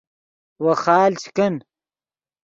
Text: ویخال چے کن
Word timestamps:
ویخال 0.63 1.11
چے 1.21 1.29
کن 1.35 1.53